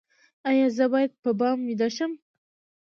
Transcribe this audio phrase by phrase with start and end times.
[0.49, 2.11] ایا زه باید په بام ویده شم؟